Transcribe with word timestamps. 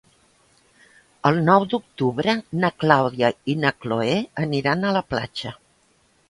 El 1.29 1.35
nou 1.49 1.65
d'octubre 1.73 2.35
na 2.63 2.71
Clàudia 2.85 3.29
i 3.53 3.55
na 3.67 3.73
Cloè 3.85 4.17
aniran 4.47 4.83
a 4.91 4.97
la 4.99 5.05
platja. 5.13 5.55